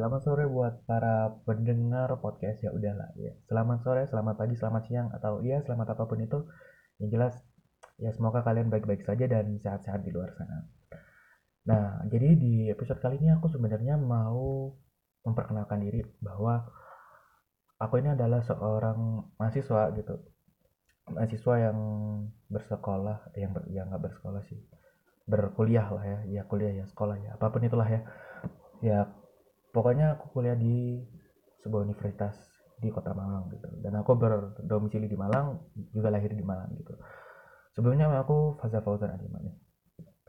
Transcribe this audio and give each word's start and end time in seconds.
selamat 0.00 0.24
sore 0.24 0.48
buat 0.48 0.88
para 0.88 1.28
pendengar 1.44 2.08
podcast 2.24 2.64
ya 2.64 2.72
udahlah 2.72 3.12
ya. 3.20 3.36
Selamat 3.44 3.84
sore, 3.84 4.08
selamat 4.08 4.32
pagi, 4.40 4.56
selamat 4.56 4.82
siang 4.88 5.12
atau 5.12 5.44
ya 5.44 5.60
selamat 5.60 5.92
apa 5.92 6.08
pun 6.08 6.24
itu. 6.24 6.40
Yang 6.96 7.10
jelas 7.12 7.34
ya 8.00 8.08
semoga 8.16 8.40
kalian 8.40 8.72
baik-baik 8.72 9.04
saja 9.04 9.28
dan 9.28 9.60
sehat-sehat 9.60 10.00
di 10.00 10.08
luar 10.08 10.32
sana. 10.40 10.64
Nah, 11.68 12.00
jadi 12.08 12.32
di 12.32 12.72
episode 12.72 12.96
kali 12.96 13.20
ini 13.20 13.28
aku 13.28 13.52
sebenarnya 13.52 14.00
mau 14.00 14.72
memperkenalkan 15.20 15.84
diri 15.84 16.00
bahwa 16.24 16.64
aku 17.76 18.00
ini 18.00 18.16
adalah 18.16 18.40
seorang 18.40 18.96
mahasiswa 19.36 19.92
gitu. 20.00 20.16
Mahasiswa 21.12 21.54
yang 21.60 21.76
bersekolah, 22.48 23.36
yang 23.36 23.52
ber, 23.52 23.68
yang 23.68 23.92
nggak 23.92 24.00
bersekolah 24.08 24.40
sih, 24.48 24.64
berkuliah 25.28 25.92
lah 25.92 26.04
ya, 26.08 26.40
ya 26.40 26.42
kuliah 26.48 26.72
ya 26.72 26.88
sekolah 26.88 27.20
ya, 27.20 27.36
apa 27.36 27.52
pun 27.52 27.60
itulah 27.68 27.84
ya. 27.84 28.00
Ya 28.80 29.19
pokoknya 29.70 30.18
aku 30.18 30.30
kuliah 30.34 30.54
di 30.54 31.00
sebuah 31.62 31.86
universitas 31.86 32.36
di 32.80 32.88
kota 32.88 33.12
Malang 33.12 33.52
gitu. 33.52 33.68
Dan 33.84 34.00
aku 34.00 34.16
berdomisili 34.16 35.06
di 35.06 35.16
Malang 35.18 35.60
juga 35.92 36.08
lahir 36.08 36.32
di 36.32 36.44
Malang 36.44 36.72
gitu. 36.74 36.96
Sebelumnya 37.76 38.10
nama 38.10 38.24
aku 38.24 38.58
Faza 38.58 38.80
Fauzan 38.82 39.14
Adima 39.14 39.38
nih. 39.44 39.54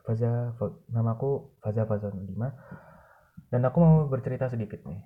Faza 0.04 0.54
nama 0.91 1.16
aku 1.16 1.58
Faza 1.63 1.88
Fauzan 1.88 2.20
Adima 2.20 2.52
dan 3.49 3.63
aku 3.68 3.77
mau 3.80 3.96
bercerita 4.08 4.48
sedikit 4.48 4.84
nih 4.88 5.02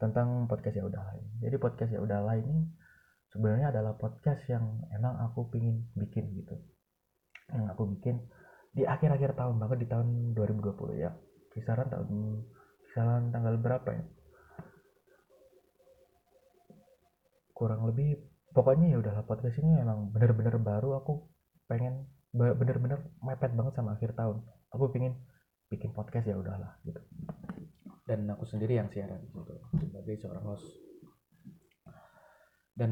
tentang 0.00 0.48
podcast 0.48 0.80
ya 0.80 0.84
udahlah 0.88 1.12
ini 1.20 1.44
jadi 1.44 1.56
podcast 1.60 1.92
ya 1.92 2.00
udahlah 2.00 2.40
ini 2.40 2.64
sebenarnya 3.30 3.70
adalah 3.70 3.94
podcast 3.94 4.42
yang 4.50 4.82
emang 4.90 5.16
aku 5.22 5.48
pingin 5.48 5.86
bikin 5.94 6.34
gitu. 6.34 6.58
Yang 7.50 7.66
aku 7.74 7.82
bikin 7.96 8.16
di 8.70 8.86
akhir-akhir 8.86 9.34
tahun 9.38 9.58
banget 9.58 9.86
di 9.86 9.88
tahun 9.90 10.08
2020 10.34 10.98
ya. 10.98 11.10
Kisaran 11.50 11.90
tahun 11.90 12.08
kisaran 12.90 13.30
tanggal 13.30 13.54
berapa 13.54 13.86
ya? 13.94 14.02
Kurang 17.54 17.86
lebih 17.86 18.18
pokoknya 18.50 18.90
ya 18.90 18.98
udahlah 18.98 19.22
podcast 19.22 19.62
ini 19.62 19.78
emang 19.78 20.10
bener-bener 20.10 20.58
baru. 20.58 20.98
Aku 20.98 21.30
pengen 21.70 22.10
bener-bener 22.34 23.06
mepet 23.22 23.54
banget 23.54 23.78
sama 23.78 23.94
akhir 23.94 24.18
tahun. 24.18 24.42
Aku 24.74 24.90
pengen 24.90 25.14
bikin 25.70 25.94
podcast 25.94 26.26
ya 26.26 26.34
udahlah 26.34 26.82
gitu. 26.82 26.98
Dan 28.10 28.26
aku 28.26 28.42
sendiri 28.42 28.74
yang 28.74 28.90
siaran 28.90 29.22
gitu. 29.22 29.54
Sebagai 29.78 30.18
seorang 30.18 30.44
host. 30.50 30.66
Dan 32.74 32.90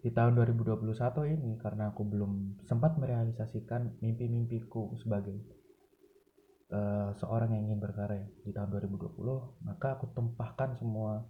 di 0.00 0.08
tahun 0.08 0.40
2021 0.40 0.88
ini 1.36 1.60
karena 1.60 1.92
aku 1.92 2.04
belum 2.04 2.64
sempat 2.64 2.96
merealisasikan 2.96 4.00
mimpi-mimpiku 4.00 4.96
sebagai 4.96 5.63
uh, 6.72 7.10
seorang 7.18 7.52
yang 7.52 7.68
ingin 7.68 7.80
berkarya 7.82 8.24
di 8.46 8.54
tahun 8.54 8.72
2020 8.72 9.66
maka 9.66 9.98
aku 9.98 10.14
tumpahkan 10.16 10.78
semua 10.78 11.26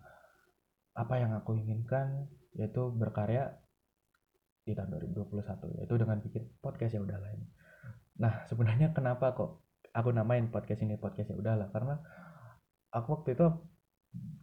apa 0.94 1.14
yang 1.18 1.34
aku 1.34 1.58
inginkan 1.58 2.30
yaitu 2.54 2.86
berkarya 2.94 3.58
di 4.62 4.72
tahun 4.72 4.94
2021 5.10 5.82
yaitu 5.82 5.94
dengan 5.98 6.18
bikin 6.22 6.42
podcast 6.62 6.94
ya 6.94 7.02
udahlah 7.02 7.30
ini. 7.34 7.46
Nah 8.22 8.46
sebenarnya 8.46 8.94
kenapa 8.94 9.34
kok 9.34 9.66
aku 9.90 10.14
namain 10.14 10.48
podcast 10.54 10.86
ini 10.86 10.94
podcast 10.96 11.34
ya 11.34 11.36
udahlah? 11.36 11.68
Karena 11.74 11.98
aku 12.94 13.20
waktu 13.20 13.34
itu 13.34 13.46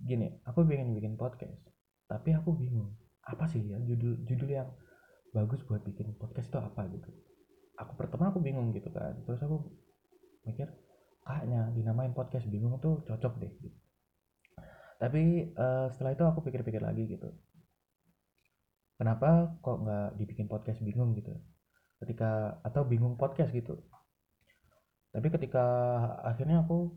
gini 0.04 0.28
aku 0.44 0.68
pengen 0.68 0.92
bikin 0.92 1.16
podcast 1.16 1.64
tapi 2.12 2.36
aku 2.36 2.52
bingung 2.52 2.92
apa 3.24 3.48
sih 3.48 3.64
ya 3.64 3.80
judul 3.80 4.28
judul 4.28 4.50
yang 4.52 4.68
bagus 5.32 5.64
buat 5.64 5.80
bikin 5.88 6.20
podcast 6.20 6.52
itu 6.52 6.60
apa 6.60 6.84
gitu? 6.92 7.10
Aku 7.80 7.96
pertama 7.96 8.30
aku 8.30 8.44
bingung 8.44 8.76
gitu 8.76 8.92
kan 8.92 9.16
terus 9.24 9.40
aku 9.40 9.72
mikir 10.52 10.68
kayaknya 11.24 11.72
dinamain 11.72 12.12
podcast 12.12 12.46
bingung 12.52 12.76
tuh 12.84 13.02
cocok 13.08 13.34
deh 13.40 13.52
gitu. 13.64 13.78
tapi 15.02 15.50
uh, 15.58 15.90
setelah 15.90 16.14
itu 16.14 16.24
aku 16.30 16.46
pikir-pikir 16.46 16.78
lagi 16.78 17.10
gitu. 17.10 17.26
Kenapa 19.02 19.58
kok 19.66 19.82
nggak 19.82 20.14
dibikin 20.22 20.46
podcast 20.46 20.78
bingung? 20.86 21.18
gitu. 21.18 21.34
Ketika 21.98 22.62
atau 22.62 22.86
bingung 22.86 23.18
podcast 23.18 23.50
gitu. 23.50 23.82
Tapi 25.10 25.28
ketika 25.34 25.66
akhirnya 26.22 26.62
aku 26.62 26.94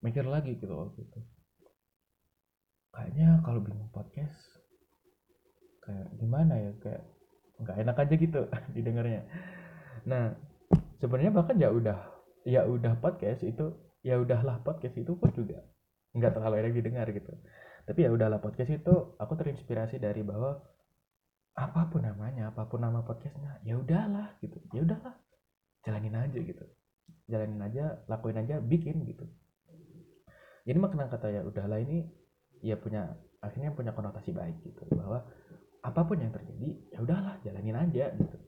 mikir 0.00 0.24
lagi 0.24 0.56
gitu 0.56 0.72
waktu 0.72 1.04
itu. 1.04 1.20
Kayaknya 2.88 3.44
kalau 3.44 3.60
bingung 3.60 3.92
podcast 3.92 4.64
kayak 5.84 6.08
gimana 6.16 6.56
ya 6.56 6.72
kayak 6.80 7.04
nggak 7.60 7.76
enak 7.84 7.96
aja 8.00 8.14
gitu 8.16 8.40
didengarnya. 8.76 9.28
Nah 10.08 10.32
sebenarnya 11.04 11.36
bahkan 11.36 11.60
ya 11.60 11.68
udah 11.68 12.15
ya 12.46 12.62
udah 12.62 13.02
podcast 13.02 13.42
itu 13.42 13.74
ya 14.06 14.22
udahlah 14.22 14.62
podcast 14.62 14.94
itu 14.94 15.18
pun 15.18 15.34
juga 15.34 15.66
nggak 16.14 16.32
terlalu 16.38 16.54
enak 16.62 16.72
didengar 16.78 17.06
gitu. 17.10 17.34
Tapi 17.86 18.06
ya 18.06 18.10
udahlah 18.14 18.38
podcast 18.38 18.70
itu 18.70 18.94
aku 19.18 19.34
terinspirasi 19.34 19.98
dari 19.98 20.22
bahwa 20.22 20.62
apa 21.58 21.90
pun 21.90 22.06
namanya 22.06 22.54
apa 22.54 22.70
pun 22.70 22.86
nama 22.86 23.02
podcastnya 23.02 23.58
ya 23.66 23.74
udahlah 23.74 24.38
gitu. 24.38 24.62
Ya 24.70 24.86
udahlah 24.86 25.14
jalanin 25.82 26.14
aja 26.14 26.38
gitu. 26.38 26.64
Jalanin 27.26 27.60
aja 27.66 28.06
lakuin 28.06 28.38
aja 28.38 28.62
bikin 28.62 29.02
gitu. 29.10 29.26
Jadi 30.66 30.78
makna 30.78 31.10
kata 31.10 31.30
ya 31.30 31.42
udahlah 31.42 31.82
ini 31.82 32.06
ya 32.62 32.78
punya 32.78 33.10
akhirnya 33.42 33.74
punya 33.74 33.90
konotasi 33.90 34.30
baik 34.30 34.62
gitu. 34.62 34.86
Bahwa 34.94 35.26
apa 35.82 36.00
pun 36.06 36.18
yang 36.18 36.30
terjadi 36.30 36.94
ya 36.94 36.98
udahlah 37.02 37.42
jalanin 37.42 37.74
aja 37.74 38.14
gitu. 38.14 38.38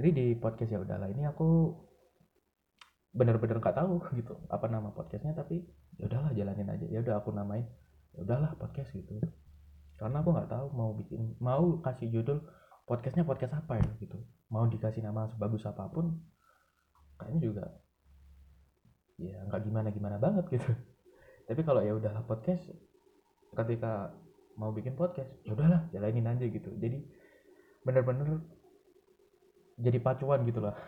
Jadi 0.00 0.08
di 0.12 0.26
podcast 0.36 0.72
ya 0.72 0.80
udahlah 0.80 1.08
ini 1.12 1.28
aku 1.28 1.76
bener-bener 3.10 3.58
nggak 3.58 3.74
tahu 3.74 3.98
gitu 4.18 4.38
apa 4.46 4.66
nama 4.70 4.94
podcastnya 4.94 5.34
tapi 5.34 5.66
ya 5.98 6.06
udahlah 6.06 6.30
jalanin 6.34 6.70
aja. 6.70 6.86
Ya 6.86 6.98
udah 7.02 7.20
aku 7.22 7.34
namain. 7.34 7.66
Ya 8.14 8.22
udahlah 8.22 8.54
podcast 8.58 8.94
gitu. 8.94 9.18
Karena 9.98 10.22
aku 10.24 10.32
nggak 10.32 10.50
tahu 10.50 10.66
mau 10.72 10.90
bikin 10.96 11.36
mau 11.42 11.78
kasih 11.82 12.08
judul 12.08 12.40
podcastnya 12.86 13.26
podcast 13.26 13.58
apa 13.58 13.78
ya 13.78 13.88
gitu. 14.00 14.18
Mau 14.50 14.66
dikasih 14.66 15.04
nama 15.04 15.28
sebagus 15.30 15.66
apa 15.66 15.90
pun 15.90 16.18
kayaknya 17.20 17.40
juga 17.44 17.64
ya 19.20 19.36
nggak 19.44 19.60
gimana 19.66 19.88
gimana 19.92 20.16
banget 20.16 20.46
gitu. 20.48 20.70
Tapi 21.50 21.60
kalau 21.66 21.82
ya 21.82 21.92
udahlah 21.92 22.22
podcast 22.24 22.64
ketika 23.50 24.14
mau 24.54 24.70
bikin 24.70 24.94
podcast 24.94 25.28
ya 25.42 25.52
udahlah 25.52 25.90
jalanin 25.90 26.30
aja 26.30 26.46
gitu. 26.46 26.70
Jadi 26.78 27.02
bener-bener 27.82 28.40
jadi 29.76 29.98
pacuan 29.98 30.46
gitu 30.46 30.62
lah. 30.62 30.78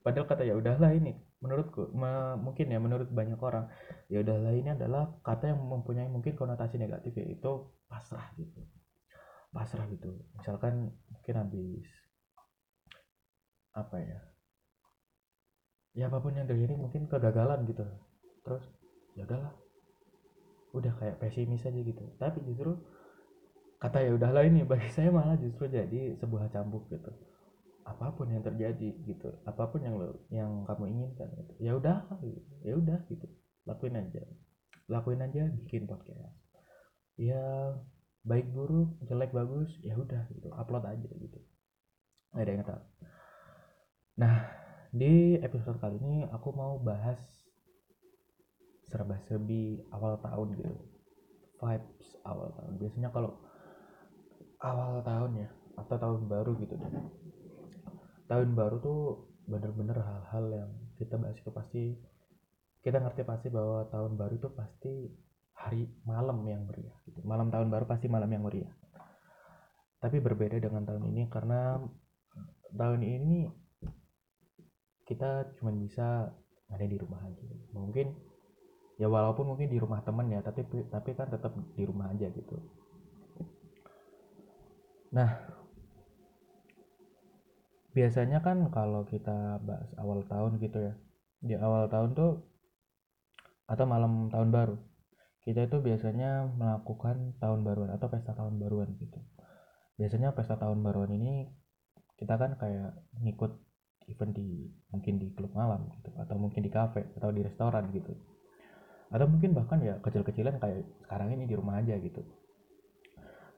Padahal 0.00 0.26
kata 0.28 0.44
ya 0.44 0.56
udahlah 0.56 0.92
ini 0.96 1.29
menurutku 1.40 1.88
mungkin 2.36 2.68
ya 2.68 2.76
menurut 2.76 3.08
banyak 3.08 3.40
orang 3.40 3.72
ya 4.12 4.20
udahlah 4.20 4.52
ini 4.52 4.76
adalah 4.76 5.08
kata 5.24 5.56
yang 5.56 5.60
mempunyai 5.64 6.08
mungkin 6.12 6.36
konotasi 6.36 6.76
negatif 6.76 7.16
yaitu 7.16 7.64
pasrah 7.88 8.28
gitu. 8.36 8.60
Pasrah 9.50 9.88
gitu. 9.88 10.20
Misalkan 10.36 10.92
mungkin 11.08 11.34
habis 11.40 11.88
apa 13.72 13.96
ya 14.02 14.20
ya 15.96 16.04
apa 16.12 16.20
pun 16.20 16.36
yang 16.36 16.44
terjadi 16.44 16.76
mungkin 16.76 17.08
kegagalan 17.08 17.64
gitu. 17.64 17.88
Terus 18.44 18.64
ya 19.16 19.24
udahlah 19.24 19.56
udah 20.76 20.92
kayak 21.00 21.24
pesimis 21.24 21.64
aja 21.64 21.80
gitu. 21.80 22.04
Tapi 22.20 22.44
justru 22.44 22.76
kata 23.80 24.04
ya 24.04 24.12
udahlah 24.12 24.44
ini 24.44 24.60
bagi 24.68 24.92
saya 24.92 25.08
malah 25.08 25.40
justru 25.40 25.72
jadi 25.72 26.20
sebuah 26.20 26.52
cambuk 26.52 26.84
gitu 26.92 27.29
apa 27.90 28.14
pun 28.14 28.30
yang 28.30 28.46
terjadi 28.46 29.02
gitu 29.02 29.30
apa 29.42 29.66
pun 29.66 29.82
yang 29.82 29.98
lo 29.98 30.22
yang 30.30 30.62
kamu 30.70 30.94
inginkan 30.94 31.26
gitu. 31.34 31.52
ya 31.58 31.74
udah 31.74 32.06
gitu. 32.22 32.40
ya 32.62 32.74
udah 32.78 32.98
gitu. 33.10 33.26
Lakuin 33.66 33.98
aja. 33.98 34.22
Lakuin 34.86 35.20
aja 35.20 35.50
bikin 35.50 35.90
podcast. 35.90 36.38
Ya 37.18 37.74
baik 38.22 38.54
buruk 38.54 38.94
jelek 39.02 39.34
bagus 39.34 39.74
ya 39.82 39.98
udah 39.98 40.30
gitu. 40.30 40.48
Upload 40.54 40.86
aja 40.86 41.10
gitu. 41.10 41.38
Ada 42.30 42.50
yang 42.54 42.62
tahu. 42.62 42.82
Nah 44.22 44.36
di 44.94 45.38
episode 45.42 45.82
kali 45.82 45.98
ini 45.98 46.26
aku 46.30 46.54
mau 46.54 46.78
bahas 46.78 47.18
serba-serbi 48.86 49.82
awal 49.90 50.22
tahun 50.22 50.54
gitu. 50.54 50.74
Vibes 51.58 52.08
awal 52.22 52.54
tahun. 52.54 52.72
Biasanya 52.78 53.10
kalau 53.10 53.34
awal 54.62 55.02
tahun 55.02 55.32
ya 55.46 55.48
atau 55.80 55.96
tahun 55.96 56.28
baru 56.28 56.52
gitu 56.60 56.76
deh 56.76 56.92
tahun 58.30 58.54
baru 58.54 58.78
tuh 58.78 59.00
bener-bener 59.50 59.98
hal-hal 59.98 60.44
yang 60.54 60.70
kita 60.94 61.18
bahas 61.18 61.34
itu 61.34 61.50
pasti 61.50 61.98
kita 62.86 63.02
ngerti 63.02 63.26
pasti 63.26 63.50
bahwa 63.50 63.90
tahun 63.90 64.14
baru 64.14 64.34
itu 64.38 64.48
pasti 64.54 64.94
hari 65.58 65.90
malam 66.06 66.40
yang 66.46 66.64
meriah 66.64 66.94
gitu. 67.04 67.20
malam 67.26 67.50
tahun 67.50 67.68
baru 67.68 67.84
pasti 67.84 68.06
malam 68.06 68.30
yang 68.30 68.46
meriah. 68.46 68.72
Tapi 70.00 70.16
berbeda 70.16 70.56
dengan 70.56 70.86
tahun 70.88 71.12
ini 71.12 71.28
karena 71.28 71.76
tahun 72.72 73.04
ini 73.04 73.52
kita 75.04 75.58
cuma 75.60 75.74
bisa 75.76 76.32
ada 76.70 76.86
di 76.86 76.96
rumah 76.96 77.20
aja. 77.20 77.44
Mungkin 77.76 78.14
ya 78.96 79.10
walaupun 79.10 79.52
mungkin 79.52 79.68
di 79.68 79.76
rumah 79.76 80.00
temen 80.00 80.32
ya 80.32 80.40
tapi 80.40 80.64
tapi 80.88 81.10
kan 81.12 81.28
tetap 81.28 81.52
di 81.76 81.84
rumah 81.84 82.08
aja 82.14 82.32
gitu. 82.32 82.56
Nah 85.12 85.59
biasanya 87.90 88.38
kan 88.46 88.70
kalau 88.70 89.02
kita 89.08 89.58
bahas 89.66 89.90
awal 89.98 90.22
tahun 90.26 90.62
gitu 90.62 90.78
ya 90.78 90.94
di 91.40 91.54
awal 91.58 91.90
tahun 91.90 92.14
tuh 92.14 92.44
atau 93.66 93.84
malam 93.86 94.30
tahun 94.30 94.50
baru 94.50 94.76
kita 95.40 95.72
itu 95.72 95.76
biasanya 95.80 96.52
melakukan 96.52 97.34
tahun 97.40 97.64
baruan 97.64 97.90
atau 97.96 98.12
pesta 98.12 98.36
tahun 98.36 98.60
baruan 98.60 98.92
gitu. 99.00 99.16
Biasanya 99.96 100.36
pesta 100.36 100.60
tahun 100.60 100.84
baruan 100.84 101.10
ini 101.16 101.48
kita 102.20 102.36
kan 102.36 102.60
kayak 102.60 102.92
ngikut 103.24 103.56
event 104.12 104.32
di 104.36 104.68
mungkin 104.92 105.16
di 105.16 105.32
klub 105.32 105.56
malam 105.56 105.88
gitu 105.96 106.12
atau 106.20 106.36
mungkin 106.36 106.60
di 106.60 106.68
kafe 106.68 107.08
atau 107.16 107.32
di 107.32 107.40
restoran 107.40 107.88
gitu. 107.90 108.12
Atau 109.08 109.26
mungkin 109.32 109.56
bahkan 109.56 109.80
ya 109.80 109.96
kecil-kecilan 110.04 110.60
kayak 110.60 110.84
sekarang 111.08 111.32
ini 111.32 111.48
di 111.48 111.56
rumah 111.56 111.80
aja 111.80 111.96
gitu. 111.96 112.20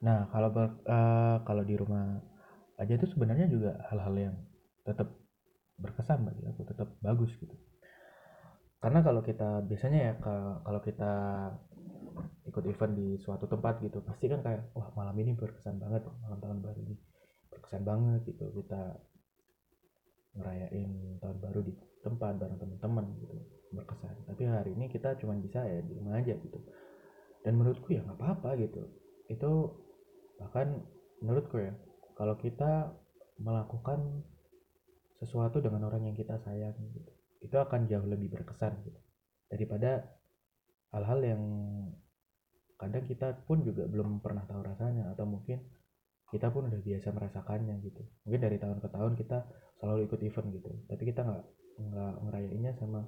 Nah 0.07 0.31
kalau 0.31 0.49
uh, 0.55 1.43
kalau 1.43 1.63
di 1.67 1.75
rumah 1.75 2.15
aja 2.81 2.93
itu 2.97 3.05
sebenarnya 3.13 3.47
juga 3.49 3.77
hal-hal 3.91 4.15
yang 4.17 4.35
tetap 4.83 5.13
berkesan 5.77 6.25
bagi 6.25 6.43
aku 6.49 6.61
tetap 6.65 6.89
bagus 7.01 7.33
gitu. 7.37 7.53
Karena 8.83 8.99
kalau 8.99 9.23
kita 9.23 9.63
biasanya 9.63 9.99
ya 9.99 10.13
kalau 10.19 10.81
kita 10.83 11.13
ikut 12.45 12.63
event 12.67 12.93
di 12.93 13.07
suatu 13.17 13.47
tempat 13.47 13.79
gitu 13.81 14.03
pasti 14.03 14.27
kan 14.29 14.43
kayak 14.43 14.75
wah 14.75 14.91
malam 14.93 15.15
ini 15.17 15.33
berkesan 15.33 15.79
banget 15.79 16.03
malam 16.21 16.37
tahun 16.43 16.59
baru 16.61 16.79
ini 16.83 16.95
berkesan 17.49 17.83
banget 17.87 18.21
gitu. 18.27 18.51
Kita 18.51 18.81
ngerayain 20.33 21.21
tahun 21.21 21.37
baru 21.39 21.59
di 21.63 21.73
tempat 22.03 22.35
bareng 22.41 22.59
teman-teman 22.59 23.05
gitu 23.23 23.35
berkesan. 23.71 24.13
Tapi 24.27 24.43
hari 24.45 24.75
ini 24.75 24.91
kita 24.91 25.15
cuma 25.17 25.33
bisa 25.39 25.63
ya 25.63 25.79
di 25.79 25.93
rumah 25.95 26.19
aja 26.19 26.35
gitu. 26.35 26.59
Dan 27.41 27.55
menurutku 27.55 27.95
ya 27.95 28.03
nggak 28.03 28.19
apa-apa 28.19 28.59
gitu. 28.59 28.83
Itu 29.31 29.79
bahkan 30.37 30.83
menurutku 31.23 31.55
ya 31.55 31.71
kalau 32.13 32.37
kita 32.37 32.93
melakukan 33.41 34.23
sesuatu 35.17 35.63
dengan 35.63 35.87
orang 35.87 36.05
yang 36.07 36.15
kita 36.17 36.37
sayang 36.43 36.75
gitu 36.93 37.11
itu 37.43 37.55
akan 37.59 37.85
jauh 37.91 38.07
lebih 38.07 38.31
berkesan 38.31 38.71
gitu. 38.87 38.99
Daripada 39.51 40.07
hal-hal 40.95 41.19
yang 41.21 41.43
kadang 42.79 43.05
kita 43.05 43.35
pun 43.43 43.61
juga 43.67 43.85
belum 43.85 44.23
pernah 44.23 44.47
tahu 44.47 44.63
rasanya 44.63 45.11
atau 45.11 45.27
mungkin 45.27 45.59
kita 46.31 46.49
pun 46.49 46.71
udah 46.71 46.81
biasa 46.81 47.13
merasakannya 47.13 47.75
gitu. 47.83 48.01
Mungkin 48.25 48.41
dari 48.41 48.57
tahun 48.57 48.79
ke 48.79 48.89
tahun 48.89 49.13
kita 49.19 49.37
selalu 49.83 50.09
ikut 50.09 50.19
event 50.23 50.47
gitu. 50.55 50.71
Tapi 50.89 51.03
kita 51.03 51.21
nggak 51.21 51.43
nggak 51.73 52.13
ngerayainnya 52.25 52.71
sama 52.79 53.05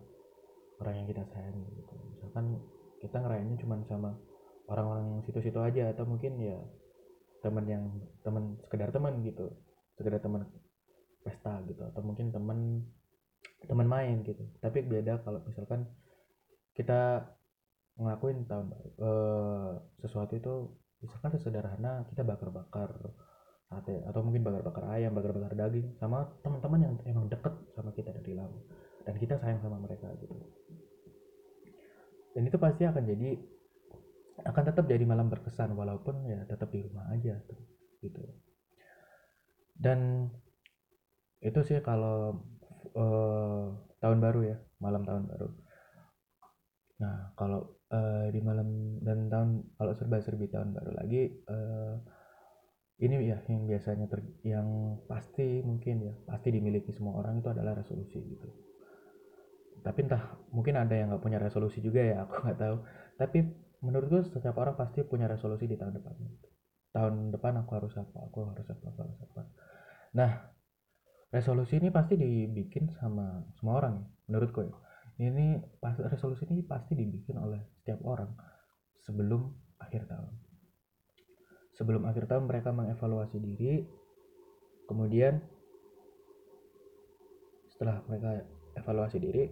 orang 0.84 0.96
yang 1.02 1.08
kita 1.10 1.24
sayang 1.32 1.56
gitu. 1.72 1.96
Misalkan 2.14 2.46
kita 3.00 3.18
ngerayainnya 3.24 3.58
cuma 3.64 3.76
sama 3.88 4.12
orang-orang 4.68 5.24
situ-situ 5.26 5.58
aja 5.64 5.96
atau 5.96 6.04
mungkin 6.06 6.38
ya 6.42 6.60
teman 7.46 7.66
yang 7.70 7.86
teman 8.26 8.58
sekedar 8.66 8.90
teman 8.90 9.22
gitu. 9.22 9.54
Sekedar 9.94 10.18
teman 10.18 10.50
pesta 11.22 11.62
gitu. 11.70 11.86
Atau 11.86 12.02
mungkin 12.02 12.34
teman 12.34 12.82
teman 13.70 13.86
main 13.86 14.26
gitu. 14.26 14.42
Tapi 14.58 14.82
beda 14.82 15.22
kalau 15.22 15.46
misalkan 15.46 15.86
kita 16.74 17.30
ngelakuin 17.96 18.44
tahun 18.50 18.74
baru 18.74 18.90
uh, 19.00 19.72
sesuatu 20.04 20.36
itu 20.36 20.54
misalkan 21.00 21.38
sesederhana 21.38 22.04
kita 22.10 22.26
bakar-bakar 22.26 22.90
sate. 23.70 24.02
Atau 24.10 24.26
mungkin 24.26 24.42
bakar-bakar 24.42 24.90
ayam 24.98 25.14
bakar-bakar 25.14 25.54
daging 25.54 25.94
sama 26.02 26.26
teman-teman 26.42 26.82
yang 26.82 26.94
emang 27.06 27.30
deket 27.30 27.54
sama 27.78 27.94
kita 27.94 28.10
dari 28.10 28.34
lama. 28.34 28.58
Dan 29.06 29.22
kita 29.22 29.38
sayang 29.38 29.62
sama 29.62 29.78
mereka 29.78 30.10
gitu. 30.18 30.34
Dan 32.36 32.52
itu 32.52 32.58
pasti 32.60 32.84
akan 32.84 33.06
jadi 33.06 33.55
akan 34.44 34.64
tetap 34.68 34.86
jadi 34.90 35.08
malam 35.08 35.32
berkesan 35.32 35.72
walaupun 35.72 36.28
ya 36.28 36.44
tetap 36.44 36.68
di 36.74 36.84
rumah 36.84 37.08
aja 37.16 37.40
tuh 37.48 37.60
gitu. 38.04 38.20
Dan 39.76 40.28
itu 41.40 41.60
sih 41.64 41.80
kalau 41.80 42.44
uh, 42.96 43.66
tahun 44.04 44.20
baru 44.20 44.42
ya 44.44 44.58
malam 44.84 45.08
tahun 45.08 45.24
baru. 45.32 45.50
Nah 47.00 47.32
kalau 47.40 47.80
uh, 47.92 48.28
di 48.32 48.40
malam 48.44 49.00
dan 49.00 49.32
tahun 49.32 49.50
kalau 49.80 49.94
serba-serbi 49.96 50.52
tahun 50.52 50.76
baru 50.76 50.92
lagi 51.00 51.32
uh, 51.48 51.96
ini 52.96 53.28
ya 53.28 53.44
yang 53.52 53.68
biasanya 53.68 54.08
ter, 54.08 54.24
yang 54.48 55.00
pasti 55.08 55.60
mungkin 55.60 56.12
ya 56.12 56.14
pasti 56.24 56.56
dimiliki 56.56 56.96
semua 56.96 57.20
orang 57.20 57.44
itu 57.44 57.52
adalah 57.52 57.76
resolusi 57.76 58.20
gitu. 58.24 58.48
Tapi 59.84 60.00
entah 60.08 60.40
mungkin 60.56 60.80
ada 60.80 60.96
yang 60.96 61.12
nggak 61.12 61.24
punya 61.24 61.40
resolusi 61.40 61.84
juga 61.84 62.00
ya 62.00 62.24
aku 62.24 62.48
nggak 62.48 62.60
tahu. 62.60 62.78
Tapi 63.20 63.40
menurutku 63.84 64.24
setiap 64.32 64.56
orang 64.62 64.76
pasti 64.76 65.04
punya 65.04 65.28
resolusi 65.28 65.68
di 65.68 65.76
tahun 65.76 66.00
depan. 66.00 66.14
Tahun 66.96 67.14
depan 67.36 67.54
aku 67.64 67.72
harus 67.76 67.94
apa 68.00 68.18
aku 68.28 68.48
harus 68.52 68.68
apa 68.68 68.86
aku 68.88 69.00
harus 69.04 69.20
apa. 69.20 69.42
Nah 70.16 70.32
resolusi 71.32 71.82
ini 71.82 71.92
pasti 71.92 72.16
dibikin 72.16 72.92
sama 72.96 73.44
semua 73.60 73.84
orang 73.84 73.96
ya. 74.32 74.76
Ini 75.16 75.80
pas 75.80 75.96
resolusi 75.96 76.44
ini 76.52 76.64
pasti 76.64 76.92
dibikin 76.96 77.40
oleh 77.40 77.64
setiap 77.80 78.04
orang 78.04 78.36
sebelum 79.04 79.48
akhir 79.80 80.12
tahun. 80.12 80.34
Sebelum 81.76 82.04
akhir 82.08 82.28
tahun 82.28 82.48
mereka 82.48 82.72
mengevaluasi 82.72 83.38
diri 83.40 83.84
kemudian 84.88 85.40
setelah 87.72 88.00
mereka 88.08 88.44
evaluasi 88.76 89.20
diri 89.20 89.52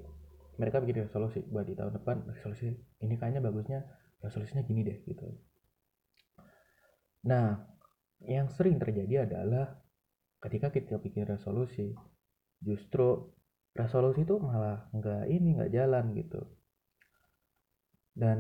mereka 0.60 0.80
bikin 0.80 1.08
resolusi. 1.08 1.44
Buat 1.48 1.68
di 1.68 1.76
tahun 1.76 1.96
depan 2.00 2.28
resolusi 2.28 2.72
ini 3.04 3.16
kayaknya 3.20 3.44
bagusnya 3.44 3.84
resolusinya 4.24 4.64
gini 4.64 4.82
deh 4.88 4.98
gitu. 5.04 5.28
Nah 7.28 7.60
yang 8.24 8.48
sering 8.48 8.80
terjadi 8.80 9.28
adalah 9.28 9.84
ketika 10.40 10.72
kita 10.72 10.96
bikin 11.00 11.28
resolusi 11.28 11.92
justru 12.64 13.36
resolusi 13.76 14.24
itu 14.24 14.40
malah 14.40 14.88
nggak 14.96 15.28
ini 15.28 15.60
nggak 15.60 15.74
jalan 15.76 16.16
gitu. 16.16 16.42
Dan 18.14 18.40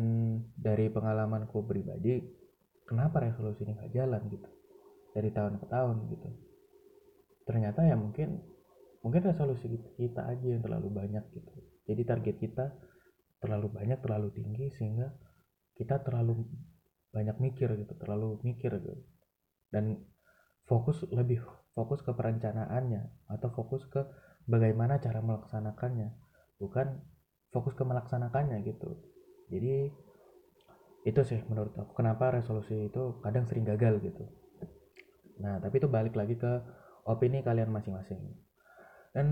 dari 0.53 0.88
pengalamanku 0.88 1.65
pribadi 1.65 2.21
kenapa 2.88 3.27
resolusi 3.27 3.68
ini 3.68 3.75
nggak 3.75 3.91
jalan 3.91 4.21
gitu? 4.31 4.50
Dari 5.13 5.30
tahun 5.35 5.59
ke 5.59 5.65
tahun 5.68 5.95
gitu. 6.15 6.30
Ternyata 7.44 7.83
ya 7.83 8.00
mungkin 8.00 8.39
mungkin 9.03 9.21
resolusi 9.27 9.68
kita 10.00 10.31
aja 10.31 10.47
yang 10.47 10.63
terlalu 10.63 10.89
banyak 10.94 11.24
gitu. 11.35 11.51
Jadi 11.83 12.01
target 12.07 12.35
kita 12.39 12.65
terlalu 13.44 13.68
banyak 13.75 14.00
terlalu 14.00 14.31
tinggi 14.31 14.71
sehingga 14.80 15.12
kita 15.83 16.00
terlalu 16.00 16.47
banyak 17.12 17.35
mikir 17.44 17.69
gitu 17.75 17.94
terlalu 18.00 18.39
mikir 18.41 18.71
gitu. 18.80 19.03
Dan 19.68 20.00
fokus 20.63 21.03
lebih 21.12 21.44
fokus 21.75 22.00
ke 22.01 22.15
perencanaannya 22.15 23.27
atau 23.27 23.51
fokus 23.51 23.83
ke 23.91 24.00
bagaimana 24.47 25.03
cara 25.03 25.19
melaksanakannya 25.19 26.15
bukan 26.57 27.03
fokus 27.51 27.75
ke 27.75 27.83
melaksanakannya 27.83 28.63
gitu. 28.63 28.95
Jadi 29.51 29.91
itu 31.03 31.21
sih 31.27 31.44
menurut 31.51 31.75
aku 31.75 32.00
kenapa 32.00 32.31
resolusi 32.31 32.88
itu 32.88 33.19
kadang 33.19 33.44
sering 33.44 33.68
gagal 33.68 33.99
gitu. 33.99 34.23
Nah 35.44 35.59
tapi 35.59 35.83
itu 35.83 35.92
balik 35.92 36.16
lagi 36.16 36.40
ke 36.40 36.63
opini 37.04 37.44
kalian 37.44 37.69
masing-masing. 37.69 38.23
Dan 39.11 39.28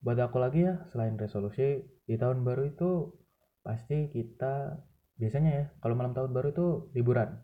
buat 0.00 0.18
aku 0.18 0.40
lagi 0.40 0.64
ya 0.64 0.88
selain 0.90 1.20
resolusi 1.20 1.84
di 2.08 2.16
tahun 2.16 2.42
baru 2.42 2.72
itu 2.72 3.12
pasti 3.60 4.08
kita 4.10 4.78
biasanya 5.16 5.50
ya 5.52 5.64
kalau 5.80 5.94
malam 5.96 6.12
tahun 6.12 6.32
baru 6.32 6.48
itu 6.52 6.66
liburan. 6.96 7.36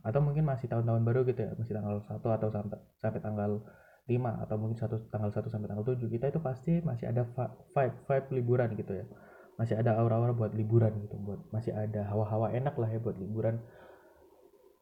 Atau 0.00 0.24
mungkin 0.24 0.48
masih 0.48 0.64
tahun-tahun 0.72 1.04
baru 1.04 1.28
gitu 1.28 1.44
ya 1.44 1.52
masih 1.60 1.76
tanggal 1.76 2.00
1 2.00 2.24
atau 2.24 2.48
sampai 2.48 2.78
sampai 2.96 3.20
tanggal 3.20 3.60
5 4.08 4.16
atau 4.16 4.56
mungkin 4.56 4.76
satu 4.80 4.96
tanggal 5.12 5.28
1 5.28 5.52
sampai 5.52 5.68
tanggal 5.68 5.84
7 5.84 6.00
kita 6.08 6.32
itu 6.32 6.40
pasti 6.40 6.80
masih 6.80 7.12
ada 7.12 7.28
vibe 7.76 7.96
vibe 8.08 8.28
liburan 8.32 8.68
gitu 8.80 8.92
ya. 8.96 9.04
Masih 9.60 9.76
ada 9.76 10.00
aura-aura 10.00 10.32
buat 10.32 10.56
liburan 10.56 11.04
gitu 11.04 11.20
buat 11.20 11.40
masih 11.52 11.76
ada 11.76 12.08
hawa-hawa 12.08 12.56
enak 12.56 12.74
lah 12.80 12.88
ya 12.88 12.96
buat 12.96 13.20
liburan. 13.20 13.60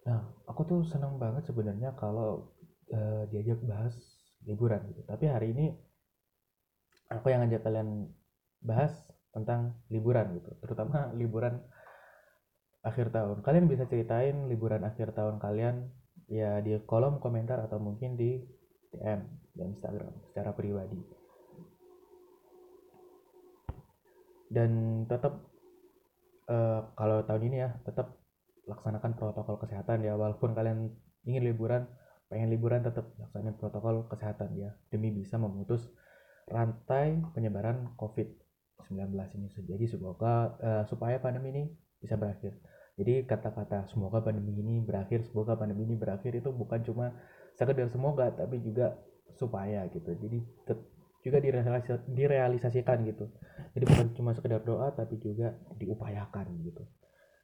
Nah 0.06 0.22
aku 0.46 0.62
tuh 0.62 0.80
seneng 0.86 1.18
banget 1.18 1.50
sebenarnya 1.50 1.98
kalau 1.98 2.54
uh, 2.94 3.26
diajak 3.26 3.58
bahas 3.66 3.98
liburan 4.46 4.86
gitu. 4.94 5.02
Tapi 5.02 5.24
hari 5.26 5.50
ini 5.50 5.66
aku 7.10 7.32
yang 7.32 7.42
ngajak 7.42 7.66
kalian 7.66 8.06
bahas 8.62 8.94
tentang 9.34 9.74
liburan 9.90 10.30
gitu. 10.38 10.50
Terutama 10.62 11.10
liburan 11.16 11.58
akhir 12.82 13.10
tahun. 13.10 13.42
Kalian 13.42 13.66
bisa 13.66 13.84
ceritain 13.90 14.46
liburan 14.46 14.86
akhir 14.86 15.12
tahun 15.14 15.42
kalian 15.42 15.90
ya 16.28 16.60
di 16.60 16.76
kolom 16.84 17.18
komentar 17.18 17.64
atau 17.64 17.80
mungkin 17.80 18.14
di 18.14 18.38
DM 18.92 19.20
dan 19.56 19.66
Instagram 19.74 20.12
secara 20.30 20.54
pribadi. 20.54 21.00
Dan 24.48 25.04
tetap 25.04 25.44
uh, 26.48 26.80
kalau 26.96 27.24
tahun 27.28 27.42
ini 27.52 27.56
ya 27.60 27.70
tetap 27.84 28.16
laksanakan 28.64 29.16
protokol 29.18 29.60
kesehatan 29.60 30.04
ya. 30.04 30.16
Walaupun 30.16 30.56
kalian 30.56 30.88
ingin 31.28 31.44
liburan 31.44 31.84
pengen 32.28 32.52
liburan 32.52 32.84
tetap 32.84 33.12
laksanakan 33.20 33.56
protokol 33.60 33.94
kesehatan 34.08 34.56
ya. 34.56 34.72
Demi 34.88 35.12
bisa 35.12 35.36
memutus 35.36 35.84
rantai 36.48 37.20
penyebaran 37.36 37.92
COVID-19 38.00 39.12
ini. 39.36 39.48
Jadi 39.52 39.84
semoga 39.84 40.56
uh, 40.64 40.84
supaya 40.88 41.20
pandemi 41.20 41.52
ini 41.52 41.64
bisa 42.02 42.14
berakhir. 42.14 42.54
Jadi 42.98 43.22
kata-kata 43.30 43.86
semoga 43.86 44.18
pandemi 44.18 44.58
ini 44.58 44.82
berakhir 44.82 45.22
semoga 45.22 45.54
pandemi 45.54 45.86
ini 45.86 45.94
berakhir 45.94 46.34
itu 46.34 46.50
bukan 46.50 46.82
cuma 46.82 47.14
sekedar 47.54 47.86
semoga 47.94 48.34
tapi 48.34 48.58
juga 48.58 48.98
supaya 49.38 49.86
gitu. 49.94 50.10
Jadi 50.18 50.38
juga 51.22 51.38
direalisasikan 52.10 53.06
gitu. 53.06 53.30
Jadi 53.74 53.84
bukan 53.86 54.06
cuma 54.18 54.30
sekedar 54.34 54.62
doa 54.66 54.90
tapi 54.90 55.18
juga 55.22 55.54
diupayakan 55.78 56.46
gitu. 56.66 56.82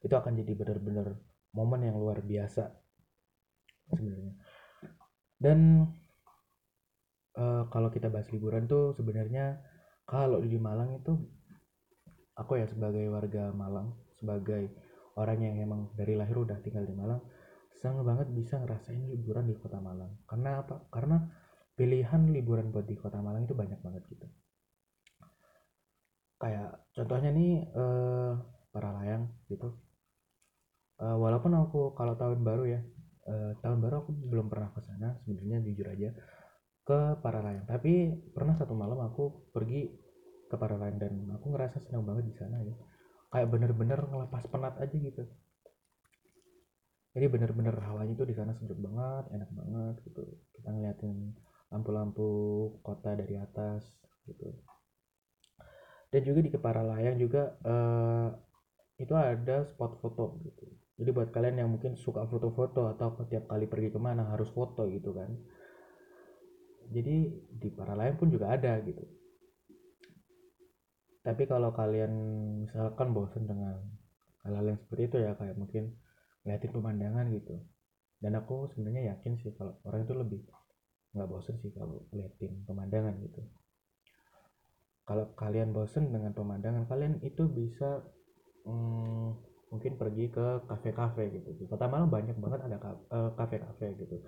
Itu 0.02 0.14
akan 0.18 0.42
jadi 0.42 0.52
benar-benar 0.58 1.14
momen 1.54 1.86
yang 1.86 1.96
luar 2.02 2.18
biasa 2.18 2.74
sebenarnya. 3.94 4.34
Dan 5.38 5.86
uh, 7.38 7.62
kalau 7.70 7.94
kita 7.94 8.10
bahas 8.10 8.26
liburan 8.34 8.66
tuh 8.66 8.90
sebenarnya 8.98 9.62
kalau 10.02 10.42
di 10.42 10.58
Malang 10.58 10.98
itu 10.98 11.14
aku 12.34 12.58
ya 12.58 12.66
sebagai 12.66 13.06
warga 13.06 13.54
Malang 13.54 14.03
sebagai 14.18 14.70
orang 15.14 15.38
yang 15.42 15.56
emang 15.62 15.80
dari 15.94 16.18
lahir 16.18 16.38
udah 16.38 16.58
tinggal 16.62 16.82
di 16.86 16.94
Malang 16.94 17.22
senang 17.84 18.06
banget 18.06 18.30
bisa 18.30 18.56
ngerasain 18.62 19.12
liburan 19.12 19.50
di 19.50 19.54
kota 19.58 19.82
Malang. 19.82 20.24
Karena 20.24 20.62
apa? 20.62 20.88
Karena 20.88 21.20
pilihan 21.74 22.30
liburan 22.30 22.70
buat 22.70 22.86
di 22.86 22.96
kota 22.96 23.18
Malang 23.18 23.44
itu 23.44 23.52
banyak 23.52 23.82
banget 23.82 24.02
gitu. 24.08 24.26
Kayak 26.38 26.80
contohnya 26.94 27.30
nih 27.34 27.52
eh, 27.66 28.32
para 28.72 28.90
layang 28.90 29.30
gitu. 29.50 29.70
Uh, 30.94 31.18
walaupun 31.18 31.50
aku 31.58 31.90
kalau 31.98 32.14
tahun 32.14 32.46
baru 32.46 32.70
ya 32.70 32.80
uh, 33.26 33.58
tahun 33.66 33.82
baru 33.82 34.06
aku 34.06 34.14
belum 34.30 34.46
pernah 34.46 34.70
ke 34.70 34.78
sana 34.78 35.18
sebenarnya 35.26 35.58
jujur 35.66 35.90
aja 35.90 36.14
ke 36.86 36.98
para 37.18 37.42
layang. 37.42 37.66
Tapi 37.66 38.14
pernah 38.30 38.54
satu 38.54 38.78
malam 38.78 39.02
aku 39.02 39.50
pergi 39.50 39.90
ke 40.46 40.54
para 40.54 40.78
layang 40.78 41.02
dan 41.02 41.12
aku 41.34 41.50
ngerasa 41.50 41.82
senang 41.82 42.06
banget 42.06 42.30
di 42.30 42.34
sana 42.38 42.62
ya 42.62 42.74
kayak 43.34 43.50
bener-bener 43.50 43.98
ngelepas 43.98 44.46
penat 44.46 44.78
aja 44.78 44.94
gitu. 44.94 45.26
Jadi 47.18 47.26
bener-bener 47.26 47.74
hawanya 47.82 48.14
tuh 48.14 48.30
di 48.30 48.34
sana 48.38 48.54
sejuk 48.54 48.78
banget 48.78 49.34
enak 49.34 49.50
banget 49.50 49.94
gitu. 50.06 50.22
Kita 50.54 50.70
ngeliatin 50.70 51.34
lampu-lampu 51.74 52.30
kota 52.86 53.18
dari 53.18 53.34
atas 53.34 53.90
gitu. 54.30 54.54
Dan 56.14 56.22
juga 56.22 56.46
di 56.46 56.50
kepala 56.54 56.86
layang 56.86 57.18
juga 57.18 57.58
uh, 57.66 58.30
itu 59.02 59.10
ada 59.18 59.66
spot 59.66 59.98
foto 59.98 60.38
gitu. 60.46 60.70
Jadi 60.94 61.10
buat 61.10 61.34
kalian 61.34 61.58
yang 61.58 61.70
mungkin 61.74 61.98
suka 61.98 62.22
foto-foto 62.30 62.86
atau 62.86 63.18
setiap 63.18 63.50
kali 63.50 63.66
pergi 63.66 63.90
ke 63.90 63.98
mana 63.98 64.30
harus 64.30 64.46
foto 64.54 64.86
gitu 64.86 65.10
kan. 65.10 65.34
Jadi 66.86 67.34
di 67.50 67.68
para 67.74 67.98
lain 67.98 68.14
pun 68.14 68.30
juga 68.30 68.54
ada 68.54 68.78
gitu 68.78 69.23
tapi 71.24 71.48
kalau 71.48 71.72
kalian 71.72 72.12
misalkan 72.60 73.16
bosan 73.16 73.48
dengan 73.48 73.80
hal-hal 74.44 74.76
yang 74.76 74.78
seperti 74.84 75.02
itu 75.08 75.16
ya 75.24 75.32
kayak 75.40 75.56
mungkin 75.56 75.96
ngeliatin 76.44 76.72
pemandangan 76.76 77.26
gitu. 77.32 77.56
Dan 78.20 78.36
aku 78.36 78.68
sebenarnya 78.68 79.16
yakin 79.16 79.40
sih 79.40 79.56
kalau 79.56 79.80
orang 79.88 80.04
itu 80.04 80.12
lebih 80.12 80.40
nggak 81.16 81.28
bosan 81.32 81.56
sih 81.64 81.72
kalau 81.72 82.04
ngeliatin 82.12 82.68
pemandangan 82.68 83.16
gitu. 83.24 83.40
Kalau 85.08 85.32
kalian 85.32 85.72
bosan 85.72 86.12
dengan 86.12 86.36
pemandangan 86.36 86.84
kalian 86.84 87.24
itu 87.24 87.48
bisa 87.48 88.04
hmm, 88.68 89.28
mungkin 89.72 89.96
pergi 89.96 90.28
ke 90.28 90.68
kafe-kafe 90.68 91.40
gitu. 91.40 91.56
Di 91.56 91.64
kota 91.64 91.88
Malang 91.88 92.12
banyak 92.12 92.36
banget 92.36 92.68
ada 92.68 92.76
eh, 92.92 93.30
kafe-kafe 93.32 93.96
gitu 93.96 94.20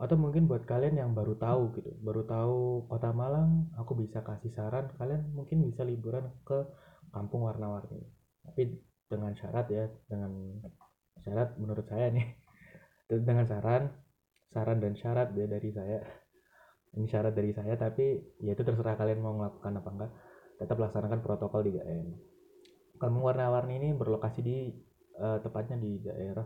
atau 0.00 0.16
mungkin 0.16 0.48
buat 0.48 0.64
kalian 0.64 0.96
yang 0.96 1.12
baru 1.12 1.36
tahu 1.36 1.76
gitu 1.76 1.92
baru 2.00 2.24
tahu 2.24 2.88
kota 2.88 3.12
Malang 3.12 3.68
aku 3.76 3.92
bisa 4.00 4.24
kasih 4.24 4.48
saran 4.56 4.88
kalian 4.96 5.28
mungkin 5.36 5.60
bisa 5.60 5.84
liburan 5.84 6.32
ke 6.42 6.64
kampung 7.12 7.44
warna-warni. 7.44 8.00
Tapi 8.40 8.80
dengan 9.10 9.36
syarat 9.36 9.66
ya 9.68 9.84
dengan 10.08 10.56
syarat 11.20 11.58
menurut 11.60 11.84
saya 11.84 12.08
nih 12.14 12.26
dengan 13.28 13.44
saran 13.44 13.92
saran 14.48 14.80
dan 14.80 14.96
syarat 14.96 15.36
ya 15.36 15.44
dari 15.44 15.70
saya. 15.70 16.00
Ini 16.90 17.06
syarat 17.06 17.36
dari 17.36 17.54
saya 17.54 17.78
tapi 17.78 18.18
ya 18.42 18.50
itu 18.56 18.66
terserah 18.66 18.98
kalian 18.98 19.22
mau 19.22 19.36
melakukan 19.36 19.78
apa 19.78 19.90
enggak. 19.94 20.10
Tetap 20.58 20.76
laksanakan 20.76 21.20
protokol 21.22 21.64
3M 21.64 22.30
Kampung 23.00 23.24
Warna-Warni 23.24 23.80
ini 23.80 23.88
berlokasi 23.96 24.40
di 24.44 24.68
uh, 25.16 25.40
tepatnya 25.40 25.80
di 25.80 26.04
daerah 26.04 26.44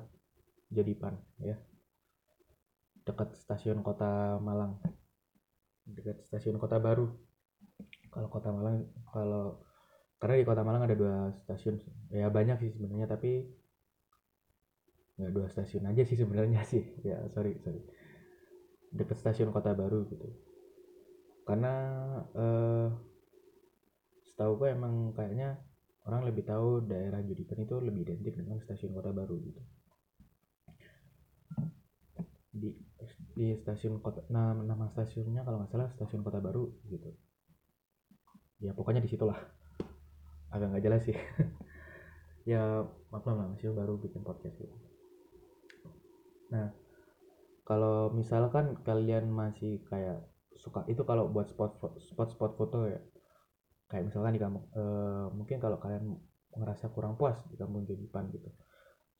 Jodipan 0.70 1.18
ya. 1.42 1.58
Dekat 3.04 3.36
stasiun 3.36 3.84
Kota 3.84 4.40
Malang. 4.40 4.80
Dekat 5.84 6.24
stasiun 6.24 6.56
Kota 6.56 6.80
Baru. 6.80 7.12
Kalau 8.08 8.28
Kota 8.32 8.48
Malang 8.48 8.88
kalau 9.12 9.60
karena 10.16 10.40
di 10.40 10.46
Kota 10.48 10.64
Malang 10.64 10.88
ada 10.88 10.96
dua 10.96 11.28
stasiun 11.44 11.76
ya 12.08 12.32
banyak 12.32 12.56
sih 12.64 12.70
sebenarnya 12.72 13.04
tapi 13.04 13.44
nggak 15.20 15.32
dua 15.36 15.46
stasiun 15.52 15.84
aja 15.84 16.02
sih 16.08 16.16
sebenarnya 16.16 16.64
sih. 16.64 16.80
Ya 17.08 17.20
sorry 17.28 17.60
sorry. 17.60 17.84
Dekat 18.88 19.20
stasiun 19.20 19.52
Kota 19.52 19.76
Baru 19.76 20.08
gitu. 20.08 20.24
Karena 21.44 21.74
eh, 22.32 22.88
setahu 24.32 24.64
gue 24.64 24.72
emang 24.72 25.12
kayaknya 25.12 25.60
orang 26.08 26.24
lebih 26.24 26.48
tahu 26.48 26.88
daerah 26.88 27.20
Judipan 27.20 27.68
itu 27.68 27.76
lebih 27.84 28.08
identik 28.08 28.34
dengan 28.36 28.56
stasiun 28.60 28.92
kota 28.96 29.12
baru 29.12 29.36
gitu 29.40 29.60
di 32.54 32.70
di 33.34 33.58
stasiun 33.58 33.98
kota 33.98 34.22
nah, 34.30 34.54
nama 34.54 34.86
stasiunnya 34.94 35.42
kalau 35.42 35.62
nggak 35.62 35.70
salah 35.74 35.90
stasiun 35.90 36.22
kota 36.22 36.38
baru 36.38 36.70
gitu. 36.86 37.10
Ya 38.62 38.70
pokoknya 38.72 39.02
di 39.02 39.10
situlah. 39.10 39.36
Agak 40.54 40.70
nggak 40.70 40.84
jelas 40.84 41.02
sih. 41.04 41.18
Ya 42.44 42.84
maklum 43.08 43.40
lah 43.40 43.48
masih 43.56 43.72
baru 43.72 43.96
bikin 43.96 44.20
podcast 44.20 44.52
gitu. 44.60 44.76
Nah 46.52 46.76
kalau 47.64 48.12
misalkan 48.12 48.76
kalian 48.84 49.32
masih 49.32 49.80
kayak 49.88 50.28
suka 50.52 50.84
itu 50.92 51.08
kalau 51.08 51.32
buat 51.32 51.48
spot 51.48 51.80
spot 52.04 52.36
spot 52.36 52.52
foto 52.60 52.84
ya. 52.84 53.00
Kayak 53.88 54.12
misalkan 54.12 54.36
di 54.36 54.40
kampung 54.44 54.68
uh, 54.76 55.32
mungkin 55.32 55.56
kalau 55.56 55.80
kalian 55.80 56.20
ngerasa 56.52 56.92
kurang 56.92 57.16
puas 57.16 57.40
di 57.48 57.56
kampung 57.56 57.88
Jodipan 57.88 58.28
gitu 58.28 58.52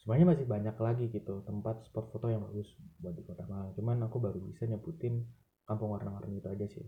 sebenarnya 0.05 0.37
masih 0.37 0.45
banyak 0.45 0.77
lagi 0.77 1.09
gitu 1.09 1.41
tempat 1.49 1.81
spot 1.89 2.13
foto 2.13 2.29
yang 2.29 2.45
bagus 2.45 2.69
buat 3.01 3.17
di 3.17 3.25
kota 3.25 3.49
Malang. 3.49 3.73
Cuman 3.73 4.05
aku 4.05 4.21
baru 4.21 4.37
bisa 4.45 4.69
nyebutin 4.69 5.25
kampung 5.65 5.97
warna-warni 5.97 6.45
itu 6.45 6.49
aja 6.53 6.67
sih. 6.69 6.85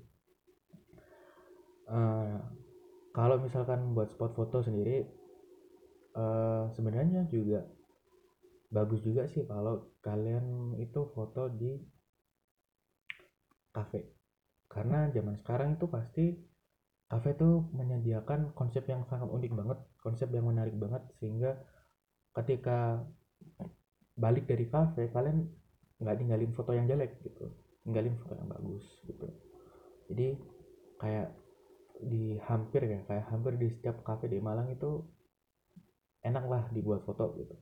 Uh, 1.89 2.37
kalau 3.17 3.41
misalkan 3.41 3.97
buat 3.97 4.13
spot 4.13 4.37
foto 4.37 4.61
sendiri 4.61 5.09
uh, 6.13 6.69
sebenarnya 6.77 7.25
juga 7.33 7.65
bagus 8.69 9.01
juga 9.01 9.25
sih 9.25 9.49
kalau 9.49 9.97
kalian 10.05 10.77
itu 10.77 11.09
foto 11.17 11.49
di 11.49 11.81
cafe 13.73 14.13
karena 14.69 15.09
zaman 15.15 15.39
sekarang 15.41 15.81
itu 15.81 15.87
pasti 15.89 16.37
kafe 17.07 17.39
itu 17.39 17.71
menyediakan 17.73 18.53
konsep 18.53 18.83
yang 18.91 19.07
sangat 19.07 19.31
unik 19.31 19.53
banget 19.55 19.79
konsep 20.03 20.29
yang 20.35 20.51
menarik 20.51 20.75
banget 20.75 21.07
sehingga 21.23 21.57
ketika 22.37 23.01
balik 24.17 24.45
dari 24.49 24.69
kafe 24.69 25.09
kalian 25.13 25.49
nggak 26.01 26.17
tinggalin 26.21 26.53
foto 26.53 26.77
yang 26.77 26.85
jelek 26.89 27.17
gitu. 27.25 27.49
Tinggalin 27.85 28.17
foto 28.21 28.37
yang 28.37 28.49
bagus 28.51 28.85
gitu. 29.09 29.27
Jadi 30.13 30.29
kayak 31.01 31.33
di 31.97 32.37
hampir 32.45 32.85
ya 32.85 33.01
kayak 33.09 33.25
hampir 33.33 33.57
di 33.57 33.73
setiap 33.73 34.05
kafe 34.05 34.29
di 34.29 34.37
Malang 34.37 34.69
itu 34.69 35.01
enak 36.21 36.45
lah 36.45 36.63
dibuat 36.73 37.05
foto 37.09 37.33
gitu. 37.41 37.57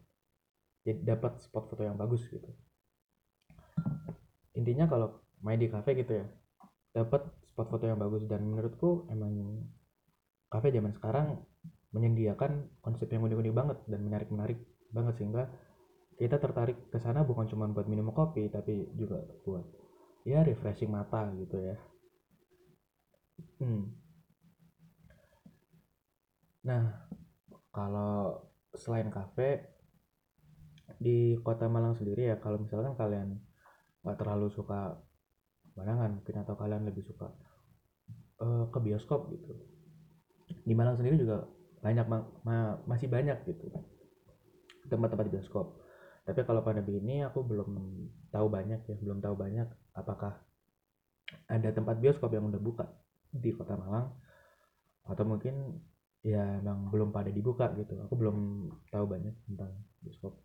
Jadi 0.85 1.01
dapat 1.07 1.39
spot 1.39 1.71
foto 1.71 1.83
yang 1.87 1.95
bagus 1.95 2.27
gitu. 2.27 2.51
Intinya 4.59 4.91
kalau 4.91 5.23
main 5.43 5.59
di 5.61 5.71
kafe 5.71 5.95
gitu 5.99 6.23
ya 6.23 6.27
dapat 6.95 7.27
spot 7.51 7.71
foto 7.71 7.85
yang 7.87 7.99
bagus. 7.99 8.27
Dan 8.27 8.47
menurutku 8.51 9.07
emang 9.11 9.63
kafe 10.51 10.75
zaman 10.75 10.95
sekarang 10.95 11.43
menyediakan 11.95 12.83
konsep 12.83 13.07
yang 13.15 13.23
unik-unik 13.23 13.55
banget 13.55 13.79
dan 13.87 14.01
menarik-menarik 14.03 14.59
banget 14.91 15.15
sehingga 15.23 15.47
kita 16.19 16.43
tertarik 16.43 16.91
ke 16.91 16.99
sana 16.99 17.23
bukan 17.23 17.47
cuma 17.47 17.71
buat 17.71 17.87
minum 17.87 18.11
kopi 18.11 18.51
tapi 18.51 18.91
juga 18.99 19.23
buat 19.47 19.63
ya 20.27 20.43
refreshing 20.43 20.91
mata 20.91 21.31
gitu 21.39 21.59
ya 21.59 21.77
hmm. 23.63 23.85
nah 26.67 27.07
kalau 27.71 28.43
selain 28.75 29.11
kafe 29.11 29.71
di 30.99 31.39
kota 31.43 31.71
Malang 31.71 31.95
sendiri 31.95 32.31
ya 32.31 32.37
kalau 32.43 32.63
misalkan 32.63 32.95
kalian 32.99 33.39
nggak 34.03 34.19
terlalu 34.19 34.51
suka 34.51 34.99
barangan 35.75 36.23
mungkin 36.23 36.37
atau 36.43 36.55
kalian 36.55 36.87
lebih 36.87 37.03
suka 37.03 37.35
uh, 38.39 38.71
ke 38.71 38.79
bioskop 38.79 39.31
gitu 39.35 39.55
di 40.63 40.75
Malang 40.77 40.95
sendiri 40.95 41.19
juga 41.19 41.43
banyak 41.85 42.07
ma 42.09 42.25
ma 42.49 42.81
masih 42.89 43.13
banyak 43.13 43.45
gitu 43.45 43.69
tempat-tempat 44.89 45.29
bioskop. 45.29 45.85
Tapi 46.25 46.41
kalau 46.49 46.65
pandemi 46.65 46.97
ini 46.97 47.21
aku 47.21 47.45
belum 47.45 47.71
tahu 48.33 48.47
banyak 48.49 48.81
ya 48.89 48.97
belum 48.97 49.21
tahu 49.21 49.37
banyak 49.37 49.69
apakah 49.93 50.41
ada 51.45 51.69
tempat 51.77 52.01
bioskop 52.01 52.33
yang 52.33 52.49
udah 52.49 52.61
buka 52.61 52.89
di 53.29 53.53
kota 53.53 53.77
Malang 53.77 54.17
atau 55.05 55.25
mungkin 55.29 55.85
ya 56.25 56.65
emang 56.65 56.89
belum 56.89 57.13
pada 57.13 57.29
dibuka 57.29 57.69
gitu. 57.77 58.01
Aku 58.09 58.17
belum 58.17 58.37
tahu 58.89 59.05
banyak 59.05 59.37
tentang 59.45 59.77
bioskop. 60.01 60.41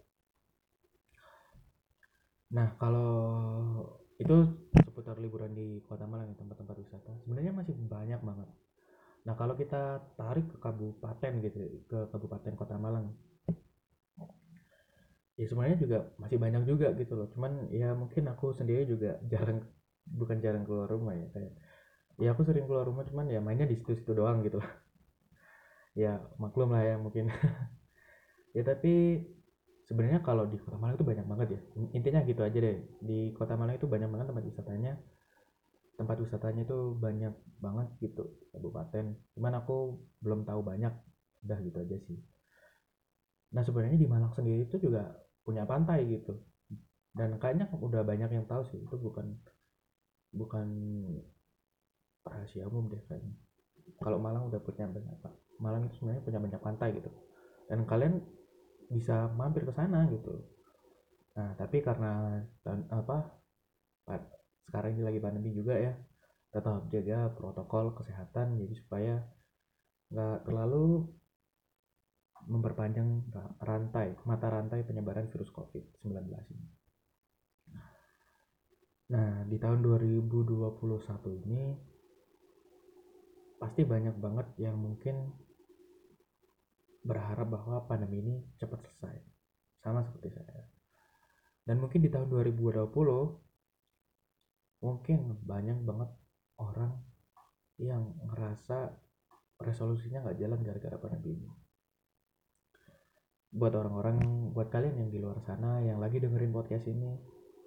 Nah 2.51 2.75
kalau 2.75 3.15
itu 4.19 4.35
seputar 4.75 5.15
liburan 5.23 5.55
di 5.55 5.79
kota 5.87 6.03
Malang 6.03 6.35
tempat-tempat 6.35 6.75
wisata 6.75 7.15
sebenarnya 7.23 7.55
masih 7.55 7.71
banyak 7.87 8.19
banget 8.19 8.51
nah 9.29 9.37
kalau 9.37 9.53
kita 9.53 10.01
tarik 10.17 10.49
ke 10.49 10.57
kabupaten 10.57 11.33
gitu 11.45 11.59
ke 11.85 11.97
kabupaten 12.09 12.53
kota 12.57 12.81
Malang 12.81 13.13
ya 15.39 15.45
sebenarnya 15.47 15.77
juga 15.79 15.97
masih 16.19 16.35
banyak 16.35 16.63
juga 16.67 16.91
gitu 16.99 17.13
loh. 17.15 17.27
Cuman 17.31 17.71
ya 17.71 17.95
mungkin 17.95 18.27
aku 18.27 18.51
sendiri 18.51 18.83
juga 18.83 19.15
jarang 19.31 19.63
bukan 20.03 20.41
jarang 20.43 20.65
keluar 20.65 20.89
rumah 20.89 21.13
ya 21.13 21.27
kayak 21.31 21.53
ya 22.19 22.33
aku 22.33 22.41
sering 22.43 22.65
keluar 22.67 22.83
rumah 22.89 23.05
cuman 23.05 23.29
ya 23.31 23.39
mainnya 23.39 23.69
di 23.69 23.77
situ-situ 23.79 24.11
doang 24.17 24.41
gitu 24.43 24.57
lah 24.59 24.71
ya 26.01 26.19
maklum 26.41 26.73
lah 26.75 26.83
ya 26.83 26.95
mungkin. 26.99 27.29
Ya 28.57 28.65
tapi 28.65 29.21
sebenarnya 29.85 30.25
kalau 30.25 30.49
di 30.49 30.57
kota 30.57 30.73
Malang 30.81 30.97
itu 30.97 31.05
banyak 31.05 31.21
banget 31.21 31.47
ya. 31.53 31.59
Intinya 31.93 32.25
gitu 32.25 32.41
aja 32.41 32.57
deh. 32.57 32.81
Di 32.97 33.29
kota 33.37 33.53
Malang 33.53 33.77
itu 33.77 33.85
banyak 33.85 34.09
banget 34.09 34.25
tempat 34.33 34.45
wisatanya 34.49 34.97
tempat 35.99 36.15
wisatanya 36.23 36.63
itu 36.63 36.95
banyak 36.95 37.35
banget 37.59 37.87
gitu 37.99 38.23
kabupaten. 38.55 39.19
Cuman 39.35 39.53
aku 39.59 39.99
belum 40.23 40.47
tahu 40.47 40.63
banyak 40.63 40.95
udah 41.43 41.59
gitu 41.59 41.77
aja 41.83 41.97
sih. 42.07 42.19
Nah 43.51 43.67
sebenarnya 43.67 43.99
di 43.99 44.07
Malang 44.07 44.31
sendiri 44.31 44.63
itu 44.63 44.79
juga 44.79 45.11
punya 45.43 45.67
pantai 45.67 46.07
gitu. 46.07 46.39
Dan 47.11 47.35
kayaknya 47.35 47.67
udah 47.75 48.07
banyak 48.07 48.31
yang 48.31 48.47
tahu 48.47 48.63
sih 48.71 48.79
itu 48.79 48.95
bukan 48.95 49.35
bukan 50.31 50.67
rahasia 52.23 52.63
umum 52.71 52.87
deh 52.87 53.03
kayaknya. 53.11 53.35
Kalau 53.99 54.23
Malang 54.23 54.47
udah 54.47 54.61
punya 54.63 54.87
banyak 54.87 55.19
pak 55.19 55.35
Malang 55.59 55.91
itu 55.91 55.99
sebenarnya 55.99 56.23
punya 56.23 56.39
banyak 56.39 56.61
pantai 56.63 56.89
gitu. 56.95 57.11
Dan 57.67 57.83
kalian 57.83 58.23
bisa 58.87 59.27
mampir 59.35 59.67
ke 59.67 59.73
sana 59.75 60.07
gitu. 60.07 60.47
Nah 61.35 61.59
tapi 61.59 61.83
karena 61.83 62.39
apa 62.87 63.35
sekarang 64.67 64.99
ini 64.99 65.03
lagi 65.07 65.19
pandemi 65.23 65.55
juga 65.55 65.77
ya 65.79 65.93
tetap 66.49 66.89
jaga 66.89 67.29
protokol 67.37 67.93
kesehatan 67.93 68.57
jadi 68.57 68.73
supaya 68.73 69.15
nggak 70.09 70.49
terlalu 70.49 71.05
memperpanjang 72.49 73.29
rantai 73.61 74.17
mata 74.25 74.47
rantai 74.49 74.81
penyebaran 74.81 75.29
virus 75.29 75.53
COVID-19 75.53 76.17
ini. 76.25 76.67
Nah, 79.09 79.41
di 79.49 79.57
tahun 79.57 79.81
2021 79.81 81.41
ini 81.45 81.61
pasti 83.59 83.81
banyak 83.83 84.15
banget 84.21 84.47
yang 84.61 84.77
mungkin 84.77 85.33
berharap 87.03 87.49
bahwa 87.49 87.89
pandemi 87.89 88.21
ini 88.21 88.35
cepat 88.61 88.85
selesai. 88.85 89.17
Sama 89.81 90.05
seperti 90.05 90.29
saya. 90.37 90.63
Dan 91.65 91.81
mungkin 91.81 92.05
di 92.05 92.09
tahun 92.09 92.29
2020 92.29 93.48
mungkin 94.79 95.35
banyak 95.43 95.83
banget 95.83 96.09
orang 96.59 97.03
yang 97.79 98.15
ngerasa 98.27 98.95
resolusinya 99.59 100.23
nggak 100.23 100.39
jalan 100.39 100.59
gara-gara 100.63 100.97
pandemi 100.99 101.35
ini. 101.35 101.51
Buat 103.49 103.73
orang-orang 103.75 104.17
buat 104.55 104.71
kalian 104.71 105.07
yang 105.07 105.09
di 105.11 105.19
luar 105.19 105.39
sana 105.43 105.83
yang 105.83 105.99
lagi 105.99 106.23
dengerin 106.23 106.53
podcast 106.55 106.87
ini 106.87 107.11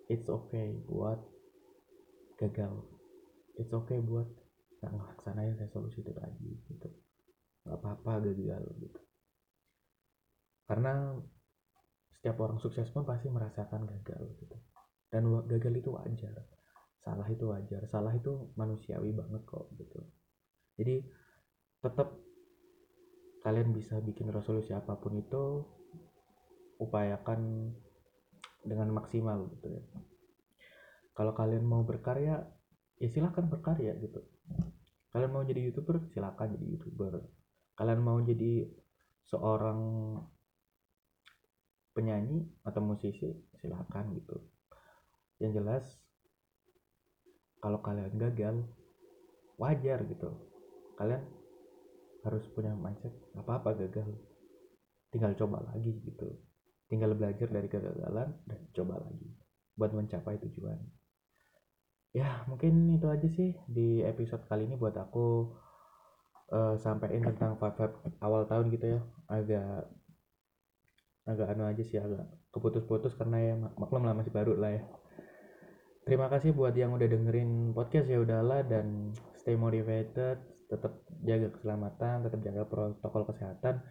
it's 0.09 0.29
okay 0.29 0.73
buat 0.89 1.21
gagal. 2.41 2.81
It's 3.61 3.73
okay 3.73 4.01
buat 4.01 4.29
nggak 4.81 4.93
ngelaksanain 4.93 5.57
resolusi 5.61 6.01
itu 6.01 6.13
tadi 6.17 6.49
gitu. 6.69 6.89
Nggak 7.69 7.77
apa-apa 7.77 8.13
gagal 8.33 8.65
gitu. 8.81 9.01
Karena 10.65 11.13
setiap 12.17 12.41
orang 12.41 12.57
sukses 12.57 12.89
pun 12.89 13.05
pasti 13.05 13.29
merasakan 13.29 13.85
gagal 13.85 14.33
gitu. 14.41 14.57
Dan 15.13 15.29
gagal 15.45 15.75
itu 15.77 15.93
wajar 15.93 16.41
salah 17.03 17.27
itu 17.27 17.51
wajar 17.51 17.83
salah 17.91 18.15
itu 18.15 18.55
manusiawi 18.55 19.11
banget 19.11 19.43
kok 19.43 19.67
gitu. 19.75 19.99
Jadi 20.79 21.03
tetap 21.83 22.15
kalian 23.43 23.75
bisa 23.75 23.99
bikin 23.99 24.31
resolusi 24.31 24.71
apa 24.71 24.95
pun 24.95 25.19
itu 25.19 25.67
upayakan 26.79 27.75
dengan 28.63 28.89
maksimal 28.95 29.51
gitu 29.59 29.67
ya. 29.75 29.83
Kalau 31.13 31.35
kalian 31.35 31.67
mau 31.67 31.83
berkarya 31.83 32.47
ya 33.03 33.09
silahkan 33.11 33.51
berkarya 33.51 33.99
gitu. 33.99 34.23
Kalian 35.11 35.31
mau 35.35 35.43
jadi 35.43 35.61
youtuber 35.69 36.07
silahkan 36.15 36.49
jadi 36.55 36.67
youtuber. 36.79 37.21
Kalian 37.75 38.01
mau 38.01 38.23
jadi 38.23 38.71
seorang 39.27 39.81
penyanyi 41.93 42.47
atau 42.65 42.81
musisi 42.81 43.29
silahkan 43.61 44.09
gitu. 44.17 44.39
Yang 45.43 45.53
jelas 45.61 45.85
kalau 47.63 47.79
kalian 47.79 48.19
gagal 48.19 48.67
wajar 49.57 50.03
gitu. 50.11 50.35
Kalian 50.99 51.23
harus 52.27 52.45
punya 52.51 52.75
mindset 52.75 53.15
apa 53.39 53.63
apa 53.63 53.71
gagal 53.79 54.11
tinggal 55.15 55.33
coba 55.39 55.63
lagi 55.71 55.95
gitu. 56.03 56.27
Tinggal 56.91 57.15
belajar 57.15 57.49
dari 57.49 57.71
kegagalan 57.71 58.35
dan 58.45 58.61
coba 58.75 58.99
lagi 58.99 59.31
buat 59.79 59.95
mencapai 59.95 60.43
tujuan. 60.43 60.83
Ya 62.13 62.45
mungkin 62.51 62.93
itu 62.93 63.09
aja 63.09 63.25
sih 63.31 63.57
di 63.71 64.05
episode 64.05 64.45
kali 64.45 64.69
ini 64.69 64.77
buat 64.77 64.93
aku 64.99 65.57
uh, 66.53 66.77
sampaikan 66.77 67.33
tentang 67.33 67.57
vibe 67.57 67.97
awal 68.21 68.45
tahun 68.45 68.69
gitu 68.75 68.99
ya. 68.99 69.01
Agak 69.31 69.89
agak 71.23 71.55
anu 71.55 71.65
aja 71.71 71.83
sih 71.87 72.03
agak 72.03 72.27
keputus-putus 72.51 73.15
karena 73.15 73.39
ya 73.39 73.55
maklum 73.79 74.03
lah 74.03 74.13
masih 74.13 74.35
baru 74.35 74.59
lah 74.59 74.75
ya 74.75 74.83
terima 76.05 76.27
kasih 76.33 76.55
buat 76.55 76.75
yang 76.75 76.95
udah 76.95 77.09
dengerin 77.09 77.73
podcast 77.77 78.11
ya 78.11 78.19
udahlah 78.23 78.67
dan 78.67 79.15
stay 79.39 79.55
motivated 79.55 80.39
tetap 80.67 81.05
jaga 81.23 81.53
keselamatan 81.53 82.25
tetap 82.27 82.41
jaga 82.41 82.63
protokol 82.65 83.29
kesehatan 83.29 83.85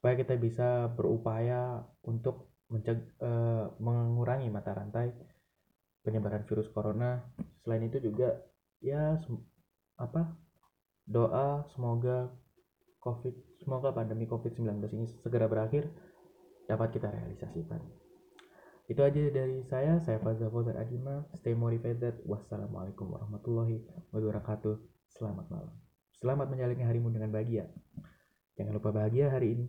supaya 0.00 0.16
kita 0.16 0.38
bisa 0.40 0.88
berupaya 0.96 1.84
untuk 2.08 2.50
menceg 2.70 3.02
uh, 3.20 3.74
mengurangi 3.82 4.48
mata 4.48 4.72
rantai 4.72 5.12
penyebaran 6.00 6.46
virus 6.48 6.70
corona. 6.72 7.20
Selain 7.60 7.84
itu 7.84 8.00
juga 8.00 8.40
ya 8.80 9.20
apa 10.00 10.32
doa 11.04 11.68
semoga 11.76 12.32
covid 13.04 13.36
semoga 13.60 13.92
pandemi 13.92 14.24
covid-19 14.24 14.80
ini 14.96 15.04
segera 15.20 15.44
berakhir 15.44 15.84
dapat 16.64 16.96
kita 16.96 17.12
realisasikan 17.12 17.84
itu 18.90 19.00
aja 19.06 19.22
dari 19.30 19.62
saya 19.70 20.02
saya 20.02 20.18
Fazal 20.18 20.50
Fauzan 20.50 20.74
Adima 20.74 21.22
stay 21.38 21.54
motivated 21.54 22.18
wassalamualaikum 22.26 23.06
warahmatullahi 23.06 23.78
wabarakatuh 24.10 24.74
selamat 25.14 25.46
malam 25.46 25.78
Selamat 26.20 26.52
menjalani 26.52 26.84
harimu 26.84 27.08
dengan 27.08 27.32
bahagia. 27.32 27.64
Jangan 28.52 28.76
lupa 28.76 28.92
bahagia 28.92 29.32
hari 29.32 29.56
ini. 29.56 29.66